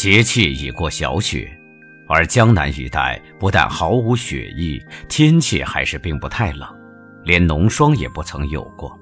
[0.00, 1.46] 节气已过小雪，
[2.08, 6.66] 而江南一带不但毫无雪意，天气还是并不太冷，
[7.22, 8.98] 连浓霜也不曾有过。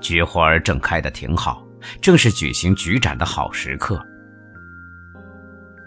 [0.00, 1.66] 菊花正开得挺好，
[2.00, 4.00] 正是举行菊展的好时刻。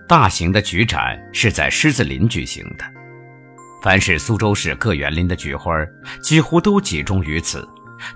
[0.05, 2.83] 大型的菊展是在狮子林举行的，
[3.81, 5.73] 凡是苏州市各园林的菊花，
[6.21, 7.65] 几乎都集中于此，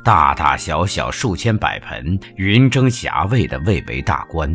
[0.04, 4.54] 大大小小数千百盆，云蒸霞蔚的蔚为大观。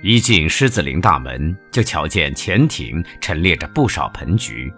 [0.00, 4.72] 一进狮子林大门，就瞧见前庭陈列着不少盆菊，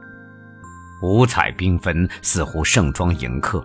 [1.03, 3.63] 五彩缤纷，似乎盛装迎客。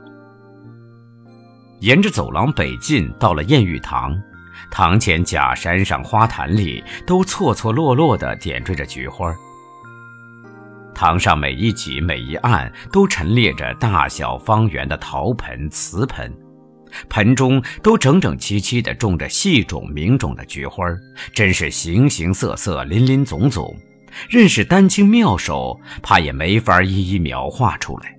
[1.80, 4.14] 沿着走廊北进，到了艳玉堂，
[4.70, 9.34] 堂前假山上、花坛里都错错落落地点缀着菊花。
[10.94, 16.34] 堂上每一级、每一案都陈列着大小方圆的陶盆、瓷盆。
[17.10, 20.86] 盆中都整整齐齐地种着细种明种的菊花，
[21.34, 23.76] 真是形形色色、林林总总，
[24.30, 28.16] 认识丹青妙手，怕也没法一一描画出来。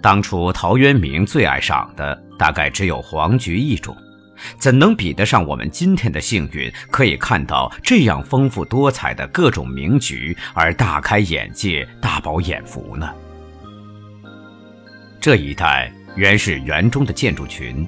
[0.00, 3.96] 当初陶渊明最爱赏的，大概只有黄菊一种，
[4.56, 13.12] 怎能比得上我们今天的幸运，可以看到这样丰富多彩的各种名菊，而大开眼界、大饱眼福呢？
[15.20, 15.92] 这一带。
[16.18, 17.86] 原是园中的建筑群，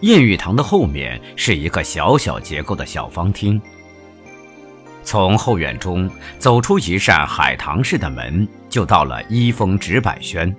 [0.00, 3.60] 燕玉堂的后面是一个小小结构的小方厅。
[5.04, 6.10] 从后院中
[6.40, 10.52] 走出一扇海棠式的门，就到了一峰直柏轩。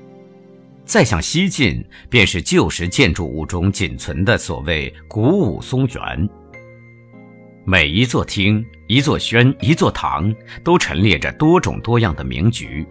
[0.86, 6.30] 再向西进，便是旧时建筑物中仅存的所谓古武松园。
[7.66, 12.88] 每一座厅、一座轩、一座堂，都陈列着多种多样的名局。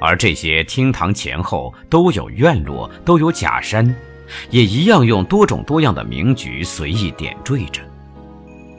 [0.00, 3.94] 而这些厅堂前后都有院落，都有假山，
[4.50, 7.82] 也一样用多种多样的名菊随意点缀着。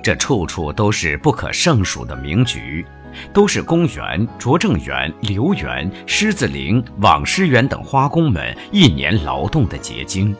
[0.03, 2.85] 这处处都是不可胜数的名菊，
[3.33, 10.33] 都是公园、拙政园、留园、狮子林、网师园等花工们一年劳动的结晶。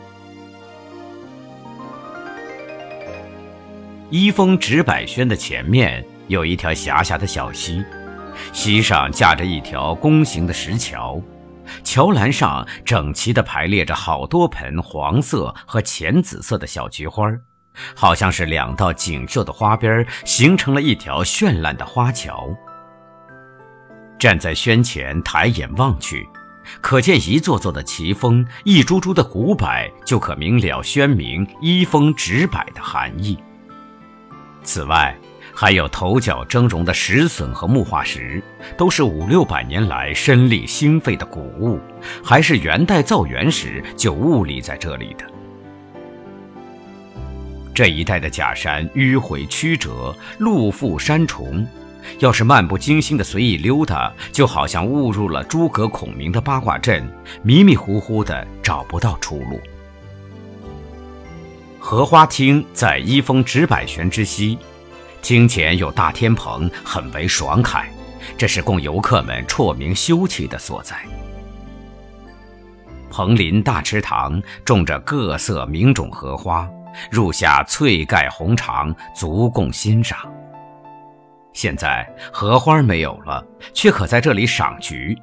[4.10, 7.84] 一峰直柏轩的前面有一条狭狭的小溪。
[8.52, 11.20] 溪上架着一条弓形的石桥，
[11.84, 17.30] 桥栏上整齐地排列着好多盆黄色和浅紫色的小菊花，
[17.94, 22.48] 好像是两道锦绣的花边形成了一条绚烂的花桥。
[24.18, 26.28] 站在轩前抬眼望去，
[26.80, 29.68] 可见一座座的奇峰，一株株的古柏，
[30.04, 33.38] 就可明了轩名“一峰直柏”的含义。
[34.64, 35.16] 此外，
[35.60, 38.40] 还有头角峥嵘的石笋和木化石，
[38.76, 41.80] 都是五六百年来深立兴废的古物，
[42.22, 45.24] 还是元代造园时就兀立在这里的。
[47.74, 51.66] 这一带的假山迂回曲折，路复山重，
[52.20, 57.04] 要是漫不经心的随意溜达，就好像误入了诸葛孔明的八卦阵，
[57.42, 59.60] 迷迷糊糊的找不到出路。
[61.80, 64.56] 荷花厅在一峰直柏轩之西。
[65.22, 67.86] 厅前有大天棚，很为爽快，
[68.36, 70.96] 这是供游客们辍鸣休憩的所在。
[73.10, 76.68] 蓬林大池塘种着各色名种荷花，
[77.10, 80.18] 入夏翠盖红长，足供欣赏。
[81.52, 85.18] 现在荷花没有了，却可在这里赏菊。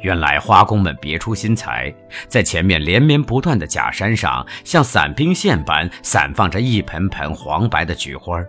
[0.00, 1.92] 原来花工们别出心裁，
[2.26, 8.42] 在前面连绵不断的假山上，像散兵线般散放着一盆盆黄白的菊花。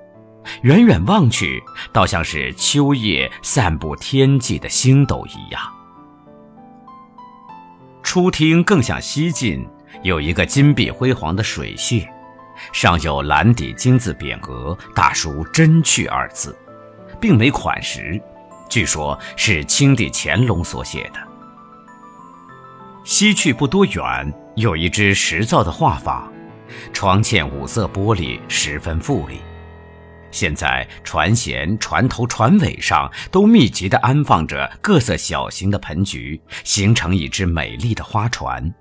[0.64, 1.62] 远远望去，
[1.92, 5.62] 倒像是秋夜散布天际的星斗一样。
[8.02, 9.68] 初听更像西进，
[10.02, 12.08] 有一个金碧辉煌的水榭，
[12.74, 16.58] 上有蓝底金字匾额，大书“真趣”二字，
[17.20, 18.20] 并没款识，
[18.68, 21.20] 据说是清帝乾隆所写的。
[23.04, 26.24] 西去不多远，有一只石造的画舫，
[26.92, 29.40] 窗嵌五色玻璃，十分富丽。
[30.32, 38.74] 现在船舷、船头、船尾上都密集地安放着各色小型的盆菊，形成一只美丽的花船。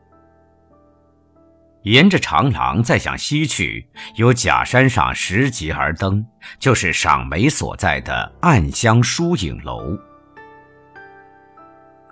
[1.85, 6.27] 沿着长廊再向西去，由假山上拾级而登，
[6.59, 9.97] 就是赏梅所在的暗香疏影楼。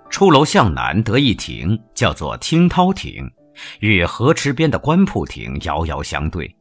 [0.09, 3.29] 出楼向南得一亭，叫做听涛亭，
[3.81, 6.55] 与河池边的官铺亭遥遥相对。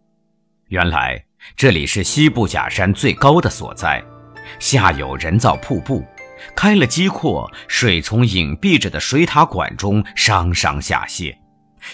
[0.69, 1.26] 原来。
[1.55, 4.03] 这里是西部假山最高的所在，
[4.59, 6.05] 下有人造瀑布，
[6.55, 11.37] 开了机阔，水从隐蔽着的水塔管中上上下泻，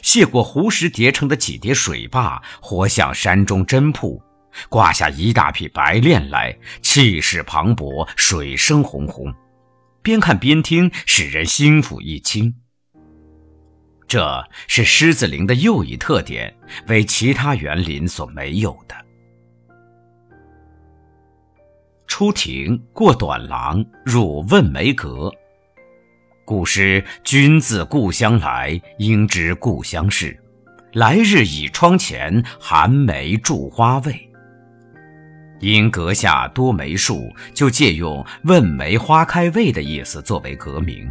[0.02, 4.22] 泻过湖石叠成的几叠水坝，活向山中真瀑，
[4.68, 9.32] 挂下一大匹白练来，气势磅礴，水声轰轰，
[10.02, 12.54] 边看边听，使人心腹一清。
[14.08, 16.54] 这是狮子林的又一特点，
[16.88, 18.94] 为其他园林所没有的。
[22.12, 25.32] 出庭过短廊，入问梅阁。
[26.44, 30.38] 古诗“君自故乡来，应知故乡事。
[30.92, 34.30] 来日倚窗前，寒梅著花未？”
[35.60, 41.10] 因阁下多梅树，就借用“问梅花开未”的意思作为阁名。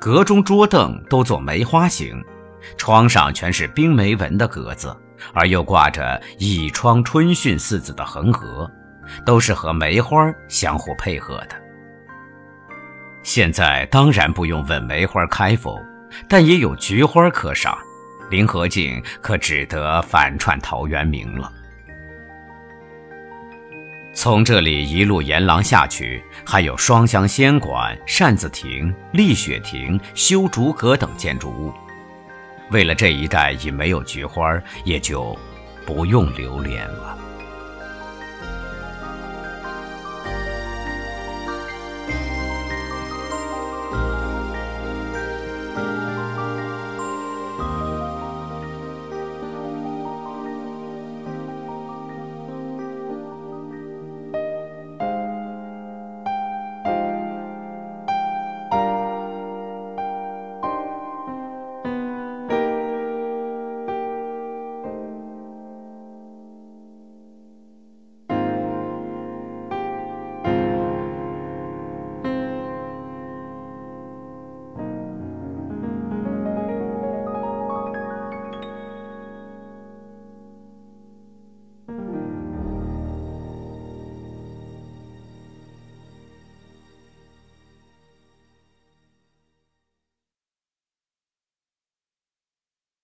[0.00, 2.22] 阁中桌凳都做梅花形，
[2.78, 4.96] 窗上全是冰梅纹的格子，
[5.34, 8.70] 而又挂着“倚窗春讯”四字的横额。
[9.24, 11.56] 都是和梅花相互配合的。
[13.22, 15.78] 现在当然不用问梅花开否，
[16.28, 17.76] 但也有菊花可赏，
[18.30, 21.52] 林和靖可只得反串陶渊明了。
[24.14, 31.72] 从这里一路沿廊下去，还有双香仙馆、扇子亭、丽雪亭、修竹阁等建筑物。
[32.70, 35.36] 为了这一带已没有菊花，也就
[35.84, 37.18] 不用留恋了。